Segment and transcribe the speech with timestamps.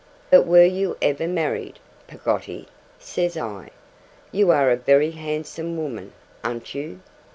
[0.31, 2.67] 'But WERE you ever married, Peggotty?'
[2.97, 3.69] says I.
[4.31, 7.01] 'You are a very handsome woman, an't you?